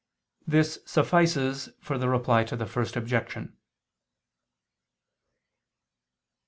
This 0.47 0.79
suffices 0.87 1.69
for 1.79 1.99
the 1.99 2.09
Reply 2.09 2.43
to 2.45 2.55
the 2.55 2.65
First 2.65 2.95
Objection. 2.95 3.55